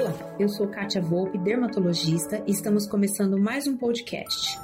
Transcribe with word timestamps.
Olá, 0.00 0.14
eu 0.38 0.48
sou 0.48 0.68
Kátia 0.68 1.02
Volpe, 1.02 1.36
dermatologista, 1.38 2.40
e 2.46 2.52
estamos 2.52 2.86
começando 2.86 3.36
mais 3.36 3.66
um 3.66 3.76
podcast. 3.76 4.56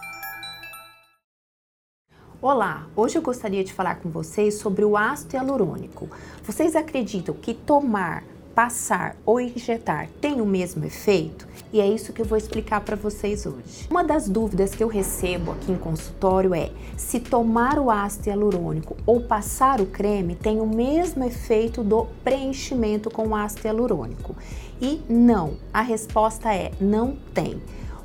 Olá, 2.41 2.87
hoje 2.95 3.19
eu 3.19 3.23
gostaria 3.23 3.65
de 3.65 3.73
falar 3.73 3.97
com 3.97 4.09
vocês 4.09 4.61
sobre 4.61 4.85
o 4.85 4.97
ácido 4.97 5.35
hialurônico. 5.35 6.09
Vocês 6.45 6.77
acreditam 6.77 7.35
que 7.35 7.53
tomar 7.53 8.23
passar 8.55 9.17
ou 9.27 9.41
injetar 9.41 10.09
tem 10.21 10.41
o 10.41 10.47
mesmo 10.47 10.85
efeito? 10.85 11.47
E 11.73 11.81
é 11.81 11.87
isso 11.87 12.13
que 12.13 12.23
eu 12.23 12.27
vou 12.27 12.39
explicar 12.39 12.81
para 12.83 12.95
vocês 12.95 13.45
hoje. 13.47 13.89
Uma 13.91 14.05
das 14.05 14.29
dúvidas 14.29 14.75
que 14.75 14.85
eu 14.85 14.89
recebo 14.89 15.53
aqui 15.53 15.73
em 15.73 15.77
consultório 15.77 16.55
é 16.55 16.71
se 16.97 17.19
tomar 17.19 17.79
o 17.79 17.91
ácido 17.91 18.29
hialurônico 18.29 18.97
ou 19.05 19.21
passar 19.21 19.81
o 19.81 19.87
creme 19.87 20.37
tem 20.37 20.61
o 20.61 20.67
mesmo 20.67 21.25
efeito 21.25 21.83
do 21.83 22.07
preenchimento 22.23 23.11
com 23.11 23.35
ácido 23.35 23.67
hialurônico. 23.67 24.37
E 24.81 25.01
não, 25.09 25.55
a 25.73 25.81
resposta 25.81 26.55
é 26.55 26.71
não 26.81 27.17
tem. 27.33 27.61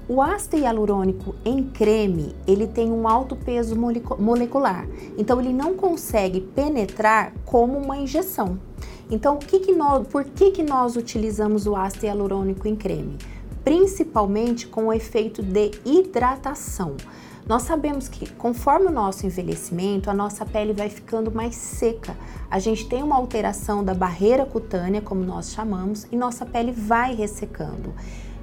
O 0.08 0.23
ácido 0.23 0.58
hialurônico 0.58 1.36
em 1.45 1.63
creme, 1.63 2.36
ele 2.48 2.66
tem 2.66 2.91
um 2.91 3.08
alto 3.08 3.36
peso 3.36 3.76
molecular, 3.76 4.88
então 5.16 5.40
ele 5.40 5.54
não 5.54 5.76
consegue 5.76 6.41
penetrar 6.41 7.31
como 7.45 7.77
uma 7.77 7.95
injeção. 7.95 8.58
Então, 9.09 9.38
que 9.38 9.59
que 9.59 9.72
nós, 9.73 10.08
por 10.08 10.23
que, 10.23 10.52
que 10.52 10.62
nós 10.62 10.95
utilizamos 10.95 11.66
o 11.66 11.76
ácido 11.76 12.05
hialurônico 12.05 12.68
em 12.68 12.76
creme? 12.76 13.18
Principalmente 13.63 14.68
com 14.68 14.88
o 14.88 14.94
efeito 14.94 15.41
de 15.41 15.72
hidratação. 15.84 16.95
Nós 17.48 17.63
sabemos 17.63 18.08
que 18.08 18.30
conforme 18.34 18.85
o 18.85 18.91
nosso 18.91 19.26
envelhecimento, 19.26 20.12
a 20.12 20.13
nossa 20.13 20.45
pele 20.45 20.72
vai 20.72 20.88
ficando 20.88 21.32
mais 21.32 21.55
seca. 21.55 22.16
A 22.52 22.59
gente 22.59 22.88
tem 22.88 23.02
uma 23.02 23.16
alteração 23.16 23.84
da 23.84 23.95
barreira 23.95 24.45
cutânea, 24.45 25.02
como 25.02 25.23
nós 25.23 25.52
chamamos, 25.52 26.05
e 26.12 26.16
nossa 26.16 26.46
pele 26.46 26.71
vai 26.71 27.16
ressecando. 27.16 27.91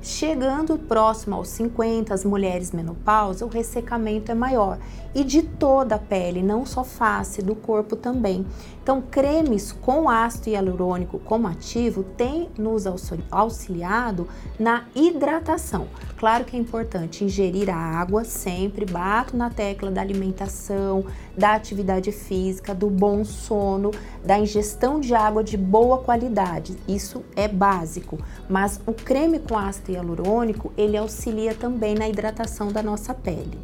Chegando 0.06 0.78
próximo 0.78 1.34
aos 1.34 1.48
50, 1.48 2.14
as 2.14 2.24
mulheres 2.24 2.70
menopausa, 2.70 3.44
o 3.44 3.48
ressecamento 3.48 4.30
é 4.30 4.36
maior 4.36 4.78
e 5.12 5.24
de 5.24 5.42
toda 5.42 5.96
a 5.96 5.98
pele, 5.98 6.44
não 6.44 6.64
só 6.64 6.84
face, 6.84 7.42
do 7.42 7.56
corpo 7.56 7.96
também. 7.96 8.46
Então, 8.80 9.02
cremes 9.02 9.72
com 9.72 10.08
ácido 10.08 10.50
hialurônico 10.50 11.18
como 11.18 11.48
ativo 11.48 12.04
têm 12.04 12.48
nos 12.56 12.84
auxiliado 13.32 14.28
na 14.60 14.84
hidratação. 14.94 15.88
Claro 16.16 16.44
que 16.44 16.56
é 16.56 16.60
importante 16.60 17.24
ingerir 17.24 17.68
água 17.68 18.22
sempre, 18.22 18.86
bato 18.86 19.36
na 19.36 19.50
tecla 19.50 19.90
da 19.90 20.00
alimentação, 20.00 21.04
da 21.36 21.54
atividade 21.54 22.12
física, 22.12 22.72
do 22.72 22.88
bom 22.88 23.24
sono, 23.24 23.90
da 24.24 24.38
ingestão 24.38 25.00
de 25.00 25.14
água 25.16 25.42
de 25.42 25.56
boa 25.56 25.98
qualidade. 25.98 26.76
Isso 26.86 27.24
é 27.34 27.48
básico, 27.48 28.18
mas 28.48 28.80
o 28.86 28.92
creme 28.92 29.40
com 29.40 29.58
ácido 29.58 29.95
hialurônico, 29.96 30.72
ele 30.76 30.96
auxilia 30.96 31.54
também 31.54 31.94
na 31.94 32.08
hidratação 32.08 32.70
da 32.72 32.82
nossa 32.82 33.12
pele. 33.12 33.58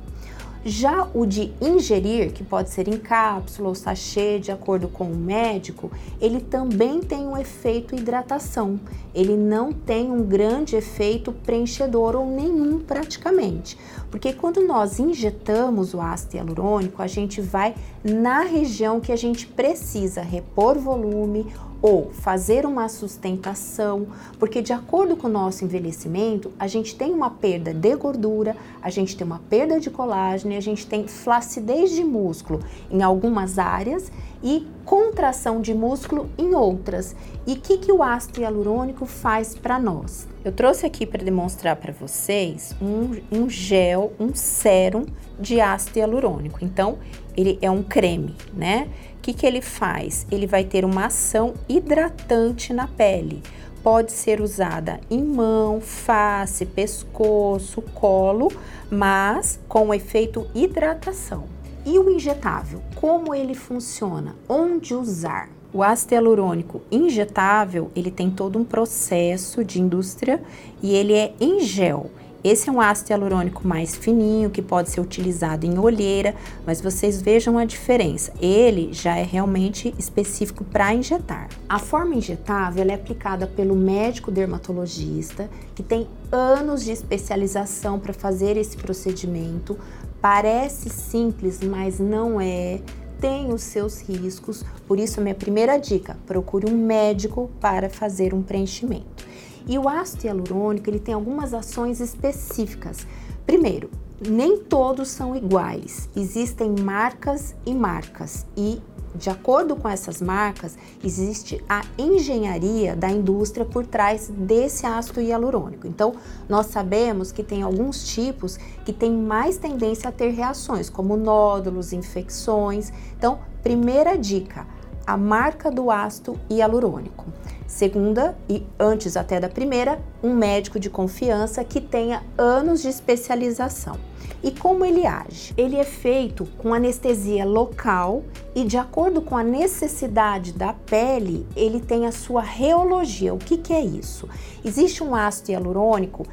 Já 0.64 1.08
o 1.12 1.26
de 1.26 1.52
ingerir, 1.60 2.32
que 2.32 2.44
pode 2.44 2.70
ser 2.70 2.86
em 2.86 2.96
cápsula 2.96 3.68
ou 3.68 3.74
sachê, 3.74 4.38
de 4.38 4.52
acordo 4.52 4.86
com 4.86 5.10
o 5.10 5.16
médico, 5.16 5.90
ele 6.20 6.40
também 6.40 7.00
tem 7.00 7.26
um 7.26 7.36
efeito 7.36 7.96
hidratação. 7.96 8.78
Ele 9.12 9.36
não 9.36 9.72
tem 9.72 10.08
um 10.08 10.22
grande 10.22 10.76
efeito 10.76 11.32
preenchedor 11.32 12.14
ou 12.14 12.30
nenhum 12.30 12.78
praticamente. 12.78 13.76
Porque 14.12 14.34
quando 14.34 14.60
nós 14.60 15.00
injetamos 15.00 15.94
o 15.94 16.00
ácido 16.00 16.36
hialurônico, 16.36 17.00
a 17.00 17.06
gente 17.06 17.40
vai 17.40 17.74
na 18.04 18.42
região 18.42 19.00
que 19.00 19.10
a 19.10 19.16
gente 19.16 19.46
precisa 19.46 20.20
repor 20.20 20.78
volume 20.78 21.46
ou 21.80 22.10
fazer 22.12 22.66
uma 22.66 22.90
sustentação, 22.90 24.06
porque 24.38 24.60
de 24.60 24.72
acordo 24.72 25.16
com 25.16 25.26
o 25.26 25.30
nosso 25.30 25.64
envelhecimento, 25.64 26.52
a 26.58 26.66
gente 26.66 26.94
tem 26.94 27.10
uma 27.10 27.30
perda 27.30 27.72
de 27.72 27.96
gordura, 27.96 28.54
a 28.82 28.90
gente 28.90 29.16
tem 29.16 29.26
uma 29.26 29.40
perda 29.50 29.80
de 29.80 29.90
colágeno, 29.90 30.54
a 30.56 30.60
gente 30.60 30.86
tem 30.86 31.08
flacidez 31.08 31.90
de 31.90 32.04
músculo 32.04 32.60
em 32.90 33.02
algumas 33.02 33.58
áreas 33.58 34.12
e 34.42 34.66
contração 34.84 35.60
de 35.60 35.74
músculo 35.74 36.28
em 36.36 36.54
outras. 36.54 37.14
E 37.46 37.54
o 37.54 37.56
que, 37.56 37.78
que 37.78 37.92
o 37.92 38.02
ácido 38.02 38.40
hialurônico 38.40 39.06
faz 39.06 39.54
para 39.54 39.78
nós? 39.78 40.28
Eu 40.44 40.52
trouxe 40.52 40.86
aqui 40.86 41.06
para 41.06 41.24
demonstrar 41.24 41.76
para 41.76 41.92
vocês 41.92 42.74
um, 42.80 43.20
um 43.30 43.48
gel, 43.48 44.12
um 44.18 44.34
sérum 44.34 45.06
de 45.38 45.60
ácido 45.60 45.98
hialurônico. 45.98 46.64
Então, 46.64 46.98
ele 47.36 47.58
é 47.62 47.70
um 47.70 47.82
creme, 47.82 48.36
né? 48.54 48.88
O 49.16 49.20
que, 49.22 49.32
que 49.32 49.46
ele 49.46 49.60
faz? 49.60 50.26
Ele 50.30 50.46
vai 50.46 50.64
ter 50.64 50.84
uma 50.84 51.06
ação 51.06 51.54
hidratante 51.68 52.72
na 52.72 52.86
pele. 52.88 53.42
Pode 53.82 54.12
ser 54.12 54.40
usada 54.40 55.00
em 55.10 55.22
mão, 55.22 55.80
face, 55.80 56.64
pescoço, 56.64 57.82
colo, 57.94 58.52
mas 58.90 59.58
com 59.68 59.92
efeito 59.92 60.46
hidratação. 60.54 61.61
E 61.84 61.98
o 61.98 62.08
injetável, 62.08 62.80
como 62.94 63.34
ele 63.34 63.54
funciona? 63.54 64.36
Onde 64.48 64.94
usar? 64.94 65.48
O 65.72 65.82
ácido 65.82 66.14
hialurônico 66.14 66.80
injetável, 66.92 67.90
ele 67.96 68.10
tem 68.10 68.30
todo 68.30 68.56
um 68.56 68.64
processo 68.64 69.64
de 69.64 69.80
indústria 69.80 70.40
e 70.80 70.94
ele 70.94 71.14
é 71.14 71.34
em 71.40 71.60
gel. 71.60 72.08
Esse 72.44 72.68
é 72.68 72.72
um 72.72 72.80
ácido 72.80 73.10
hialurônico 73.10 73.66
mais 73.66 73.96
fininho, 73.96 74.50
que 74.50 74.60
pode 74.60 74.90
ser 74.90 75.00
utilizado 75.00 75.64
em 75.64 75.78
olheira, 75.78 76.34
mas 76.66 76.80
vocês 76.80 77.22
vejam 77.22 77.56
a 77.56 77.64
diferença. 77.64 78.32
Ele 78.40 78.92
já 78.92 79.16
é 79.16 79.22
realmente 79.22 79.94
específico 79.96 80.64
para 80.64 80.92
injetar. 80.92 81.48
A 81.68 81.78
forma 81.78 82.16
injetável 82.16 82.84
é 82.84 82.94
aplicada 82.94 83.46
pelo 83.46 83.76
médico 83.76 84.30
dermatologista, 84.30 85.48
que 85.74 85.82
tem 85.84 86.08
anos 86.32 86.84
de 86.84 86.90
especialização 86.90 88.00
para 88.00 88.12
fazer 88.12 88.56
esse 88.56 88.76
procedimento. 88.76 89.78
Parece 90.22 90.88
simples, 90.88 91.60
mas 91.60 91.98
não 91.98 92.40
é 92.40 92.80
tem 93.20 93.52
os 93.52 93.62
seus 93.62 94.00
riscos, 94.00 94.64
por 94.86 94.98
isso 94.98 95.20
minha 95.20 95.34
primeira 95.34 95.78
dica, 95.78 96.16
procure 96.26 96.68
um 96.68 96.76
médico 96.76 97.48
para 97.60 97.88
fazer 97.88 98.34
um 98.34 98.42
preenchimento. 98.42 99.24
E 99.66 99.78
o 99.78 99.88
ácido 99.88 100.26
hialurônico, 100.26 100.90
ele 100.90 100.98
tem 100.98 101.14
algumas 101.14 101.54
ações 101.54 102.00
específicas. 102.00 103.06
Primeiro, 103.46 103.90
nem 104.28 104.58
todos 104.58 105.08
são 105.08 105.36
iguais. 105.36 106.08
Existem 106.16 106.74
marcas 106.80 107.54
e 107.64 107.72
marcas 107.74 108.44
e 108.56 108.80
de 109.14 109.28
acordo 109.28 109.76
com 109.76 109.88
essas 109.88 110.20
marcas, 110.22 110.76
existe 111.04 111.62
a 111.68 111.82
engenharia 111.98 112.96
da 112.96 113.10
indústria 113.10 113.64
por 113.64 113.86
trás 113.86 114.28
desse 114.28 114.86
ácido 114.86 115.20
hialurônico. 115.20 115.86
Então, 115.86 116.14
nós 116.48 116.66
sabemos 116.66 117.30
que 117.30 117.42
tem 117.42 117.62
alguns 117.62 118.04
tipos 118.04 118.56
que 118.84 118.92
têm 118.92 119.12
mais 119.12 119.56
tendência 119.58 120.08
a 120.08 120.12
ter 120.12 120.30
reações, 120.30 120.88
como 120.88 121.16
nódulos, 121.16 121.92
infecções. 121.92 122.92
Então, 123.16 123.38
primeira 123.62 124.16
dica: 124.16 124.66
a 125.06 125.16
marca 125.16 125.70
do 125.70 125.90
ácido 125.90 126.38
hialurônico. 126.50 127.26
Segunda, 127.72 128.36
e 128.50 128.62
antes 128.78 129.16
até 129.16 129.40
da 129.40 129.48
primeira, 129.48 129.98
um 130.22 130.34
médico 130.34 130.78
de 130.78 130.90
confiança 130.90 131.64
que 131.64 131.80
tenha 131.80 132.22
anos 132.36 132.82
de 132.82 132.88
especialização. 132.88 133.98
E 134.44 134.50
como 134.50 134.84
ele 134.84 135.06
age? 135.06 135.54
Ele 135.56 135.76
é 135.76 135.84
feito 135.84 136.44
com 136.58 136.74
anestesia 136.74 137.46
local 137.46 138.24
e, 138.54 138.64
de 138.64 138.76
acordo 138.76 139.22
com 139.22 139.38
a 139.38 139.42
necessidade 139.42 140.52
da 140.52 140.74
pele, 140.74 141.46
ele 141.56 141.80
tem 141.80 142.04
a 142.04 142.12
sua 142.12 142.42
reologia. 142.42 143.32
O 143.32 143.38
que, 143.38 143.56
que 143.56 143.72
é 143.72 143.80
isso? 143.80 144.28
Existe 144.62 145.02
um 145.02 145.14
ácido 145.14 145.52
hialurônico 145.52 146.26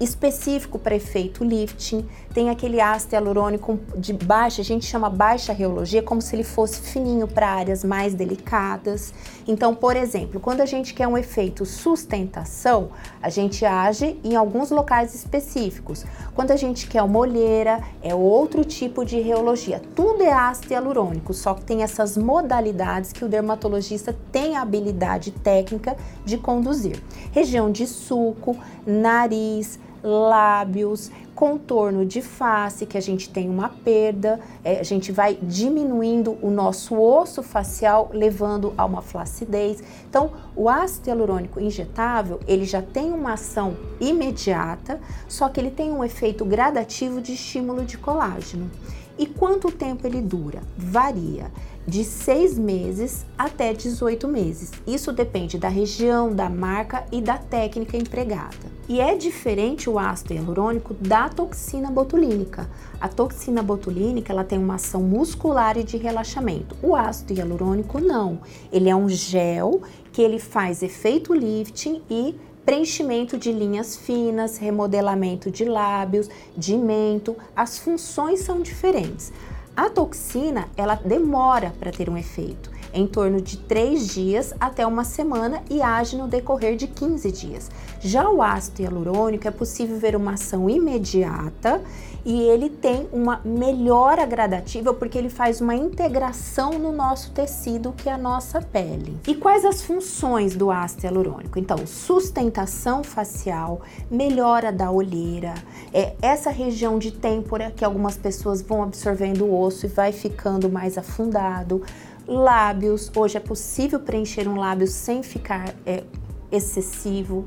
específico 0.00 0.78
para 0.78 0.94
efeito 0.94 1.44
lifting, 1.44 2.06
tem 2.32 2.50
aquele 2.50 2.80
ácido 2.80 3.14
hialurônico 3.14 3.78
de 3.96 4.12
baixa, 4.12 4.60
a 4.60 4.64
gente 4.64 4.84
chama 4.84 5.08
baixa 5.08 5.52
reologia, 5.52 6.02
como 6.02 6.20
se 6.20 6.34
ele 6.34 6.42
fosse 6.42 6.80
fininho 6.80 7.28
para 7.28 7.48
áreas 7.48 7.84
mais 7.84 8.14
delicadas. 8.14 9.14
Então, 9.46 9.74
por 9.74 9.96
exemplo, 9.96 10.40
quando 10.40 10.60
a 10.60 10.66
gente 10.66 10.94
quer 10.94 11.06
um 11.06 11.16
efeito 11.16 11.64
sustentação, 11.64 12.90
a 13.22 13.28
gente 13.28 13.64
age 13.64 14.18
em 14.24 14.34
alguns 14.34 14.70
locais 14.70 15.14
específicos. 15.14 16.04
Quando 16.34 16.50
a 16.50 16.56
gente 16.56 16.88
quer 16.88 17.02
uma 17.02 17.18
olheira, 17.18 17.80
é 18.02 18.14
outro 18.14 18.64
tipo 18.64 19.04
de 19.04 19.20
reologia. 19.20 19.80
Tudo 19.94 20.22
é 20.22 20.32
ácido 20.32 20.72
hialurônico, 20.72 21.32
só 21.32 21.54
que 21.54 21.64
tem 21.64 21.82
essas 21.82 22.16
modalidades 22.16 23.12
que 23.12 23.24
o 23.24 23.28
dermatologista 23.28 24.16
tem 24.32 24.56
a 24.56 24.62
habilidade 24.62 25.30
técnica 25.30 25.96
de 26.24 26.36
conduzir. 26.36 27.00
Região 27.30 27.70
de 27.70 27.86
suco, 27.86 28.56
nariz, 28.86 29.78
lábios, 30.04 31.10
contorno 31.34 32.04
de 32.04 32.22
face, 32.22 32.86
que 32.86 32.96
a 32.96 33.00
gente 33.00 33.28
tem 33.30 33.48
uma 33.48 33.68
perda, 33.68 34.38
é, 34.62 34.78
a 34.78 34.82
gente 34.82 35.10
vai 35.10 35.36
diminuindo 35.42 36.38
o 36.40 36.50
nosso 36.50 36.94
osso 37.00 37.42
facial, 37.42 38.10
levando 38.12 38.72
a 38.76 38.84
uma 38.84 39.02
flacidez. 39.02 39.82
Então, 40.08 40.30
o 40.54 40.68
ácido 40.68 41.08
hialurônico 41.08 41.58
injetável, 41.58 42.38
ele 42.46 42.64
já 42.64 42.82
tem 42.82 43.12
uma 43.12 43.32
ação 43.32 43.76
imediata, 44.00 45.00
só 45.26 45.48
que 45.48 45.58
ele 45.58 45.70
tem 45.70 45.90
um 45.90 46.04
efeito 46.04 46.44
gradativo 46.44 47.20
de 47.20 47.32
estímulo 47.32 47.84
de 47.84 47.98
colágeno. 47.98 48.70
E 49.18 49.26
quanto 49.26 49.70
tempo 49.70 50.06
ele 50.06 50.20
dura? 50.20 50.62
Varia. 50.76 51.50
de 51.86 52.02
6 52.02 52.58
meses 52.58 53.26
até 53.36 53.74
18 53.74 54.26
meses. 54.26 54.72
Isso 54.86 55.12
depende 55.12 55.58
da 55.58 55.68
região, 55.68 56.34
da 56.34 56.48
marca 56.48 57.04
e 57.12 57.20
da 57.20 57.36
técnica 57.36 57.94
empregada. 57.94 58.73
E 58.86 59.00
é 59.00 59.16
diferente 59.16 59.88
o 59.88 59.98
ácido 59.98 60.34
hialurônico 60.34 60.92
da 60.92 61.30
toxina 61.30 61.90
botulínica. 61.90 62.68
A 63.00 63.08
toxina 63.08 63.62
botulínica 63.62 64.30
ela 64.30 64.44
tem 64.44 64.58
uma 64.58 64.74
ação 64.74 65.02
muscular 65.02 65.78
e 65.78 65.82
de 65.82 65.96
relaxamento. 65.96 66.76
O 66.82 66.94
ácido 66.94 67.32
hialurônico 67.32 67.98
não. 67.98 68.40
Ele 68.70 68.90
é 68.90 68.94
um 68.94 69.08
gel 69.08 69.80
que 70.12 70.20
ele 70.20 70.38
faz 70.38 70.82
efeito 70.82 71.32
lifting 71.32 72.02
e 72.10 72.34
preenchimento 72.64 73.38
de 73.38 73.52
linhas 73.52 73.96
finas, 73.96 74.58
remodelamento 74.58 75.50
de 75.50 75.64
lábios, 75.64 76.28
de 76.54 76.76
mento. 76.76 77.34
As 77.56 77.78
funções 77.78 78.40
são 78.40 78.60
diferentes. 78.60 79.32
A 79.74 79.88
toxina, 79.88 80.68
ela 80.76 80.94
demora 80.94 81.74
para 81.80 81.90
ter 81.90 82.08
um 82.08 82.16
efeito, 82.16 82.70
em 82.94 83.06
torno 83.06 83.40
de 83.40 83.58
3 83.58 84.06
dias 84.06 84.54
até 84.58 84.86
uma 84.86 85.04
semana 85.04 85.62
e 85.68 85.82
age 85.82 86.16
no 86.16 86.28
decorrer 86.28 86.76
de 86.76 86.86
15 86.86 87.32
dias. 87.32 87.70
Já 88.00 88.30
o 88.30 88.40
ácido 88.40 88.82
hialurônico 88.82 89.48
é 89.48 89.50
possível 89.50 89.98
ver 89.98 90.14
uma 90.14 90.34
ação 90.34 90.70
imediata 90.70 91.82
e 92.24 92.40
ele 92.40 92.70
tem 92.70 93.06
uma 93.12 93.40
melhora 93.44 94.24
gradativa 94.24 94.94
porque 94.94 95.18
ele 95.18 95.28
faz 95.28 95.60
uma 95.60 95.74
integração 95.74 96.78
no 96.78 96.90
nosso 96.90 97.32
tecido 97.32 97.92
que 97.92 98.08
é 98.08 98.12
a 98.12 98.18
nossa 98.18 98.62
pele. 98.62 99.16
E 99.26 99.34
quais 99.34 99.64
as 99.64 99.82
funções 99.82 100.56
do 100.56 100.70
ácido 100.70 101.04
hialurônico? 101.04 101.58
Então, 101.58 101.86
sustentação 101.86 103.04
facial, 103.04 103.82
melhora 104.10 104.72
da 104.72 104.90
olheira, 104.90 105.54
é 105.92 106.14
essa 106.22 106.50
região 106.50 106.98
de 106.98 107.10
têmpora 107.10 107.70
que 107.70 107.84
algumas 107.84 108.16
pessoas 108.16 108.62
vão 108.62 108.82
absorvendo 108.82 109.44
o 109.44 109.60
osso 109.60 109.84
e 109.84 109.88
vai 109.88 110.12
ficando 110.12 110.70
mais 110.70 110.96
afundado. 110.96 111.82
Lábios, 112.26 113.10
hoje 113.14 113.36
é 113.36 113.40
possível 113.40 114.00
preencher 114.00 114.48
um 114.48 114.56
lábio 114.56 114.86
sem 114.86 115.22
ficar 115.22 115.74
é, 115.84 116.04
excessivo 116.50 117.46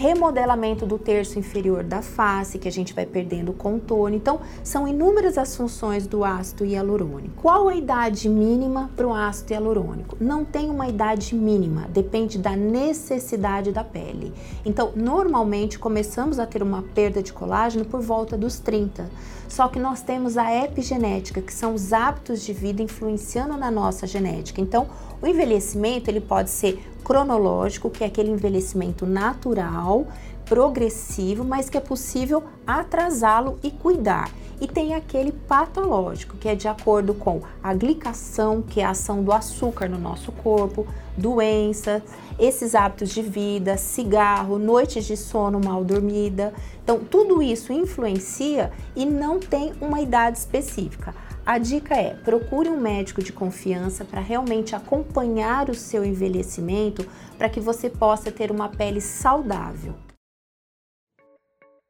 remodelamento 0.00 0.86
do 0.86 0.98
terço 0.98 1.38
inferior 1.38 1.84
da 1.84 2.00
face, 2.00 2.58
que 2.58 2.66
a 2.66 2.72
gente 2.72 2.94
vai 2.94 3.04
perdendo 3.04 3.50
o 3.50 3.54
contorno. 3.54 4.16
Então, 4.16 4.40
são 4.64 4.88
inúmeras 4.88 5.36
as 5.36 5.54
funções 5.54 6.06
do 6.06 6.24
ácido 6.24 6.64
hialurônico. 6.64 7.34
Qual 7.36 7.68
a 7.68 7.74
idade 7.74 8.26
mínima 8.26 8.90
para 8.96 9.06
o 9.06 9.12
ácido 9.12 9.52
hialurônico? 9.52 10.16
Não 10.18 10.42
tem 10.42 10.70
uma 10.70 10.88
idade 10.88 11.34
mínima, 11.34 11.86
depende 11.90 12.38
da 12.38 12.56
necessidade 12.56 13.72
da 13.72 13.84
pele. 13.84 14.32
Então, 14.64 14.90
normalmente 14.96 15.78
começamos 15.78 16.38
a 16.38 16.46
ter 16.46 16.62
uma 16.62 16.80
perda 16.80 17.22
de 17.22 17.34
colágeno 17.34 17.84
por 17.84 18.00
volta 18.00 18.38
dos 18.38 18.58
30. 18.58 19.10
Só 19.50 19.68
que 19.68 19.78
nós 19.78 20.00
temos 20.00 20.38
a 20.38 20.64
epigenética, 20.64 21.42
que 21.42 21.52
são 21.52 21.74
os 21.74 21.92
hábitos 21.92 22.40
de 22.42 22.54
vida 22.54 22.82
influenciando 22.82 23.54
na 23.58 23.70
nossa 23.70 24.06
genética. 24.06 24.62
Então, 24.62 24.88
o 25.20 25.26
envelhecimento 25.26 26.08
ele 26.08 26.20
pode 26.20 26.48
ser 26.48 26.89
cronológico, 27.00 27.90
que 27.90 28.04
é 28.04 28.06
aquele 28.06 28.30
envelhecimento 28.30 29.06
natural, 29.06 30.06
progressivo, 30.44 31.44
mas 31.44 31.70
que 31.70 31.76
é 31.76 31.80
possível 31.80 32.42
atrasá-lo 32.66 33.58
e 33.62 33.70
cuidar. 33.70 34.30
E 34.60 34.66
tem 34.66 34.94
aquele 34.94 35.32
patológico, 35.32 36.36
que 36.36 36.48
é 36.48 36.54
de 36.54 36.68
acordo 36.68 37.14
com 37.14 37.40
a 37.62 37.72
glicação, 37.72 38.60
que 38.60 38.80
é 38.80 38.84
a 38.84 38.90
ação 38.90 39.22
do 39.22 39.32
açúcar 39.32 39.88
no 39.88 39.98
nosso 39.98 40.32
corpo, 40.32 40.86
doenças, 41.16 42.02
esses 42.38 42.74
hábitos 42.74 43.10
de 43.10 43.22
vida, 43.22 43.76
cigarro, 43.76 44.58
noites 44.58 45.06
de 45.06 45.16
sono 45.16 45.60
mal 45.64 45.84
dormida. 45.84 46.52
Então, 46.82 46.98
tudo 46.98 47.42
isso 47.42 47.72
influencia 47.72 48.70
e 48.94 49.06
não 49.06 49.38
tem 49.38 49.72
uma 49.80 50.00
idade 50.00 50.38
específica. 50.38 51.14
A 51.50 51.58
dica 51.58 51.96
é: 51.96 52.14
procure 52.14 52.68
um 52.68 52.80
médico 52.80 53.20
de 53.20 53.32
confiança 53.32 54.04
para 54.04 54.20
realmente 54.20 54.76
acompanhar 54.76 55.68
o 55.68 55.74
seu 55.74 56.04
envelhecimento 56.04 57.04
para 57.36 57.48
que 57.48 57.58
você 57.58 57.90
possa 57.90 58.30
ter 58.30 58.52
uma 58.52 58.68
pele 58.68 59.00
saudável. 59.00 59.96